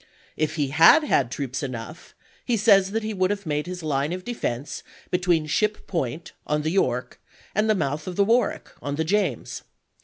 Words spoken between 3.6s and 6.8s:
his line of defense between Ship Point, on the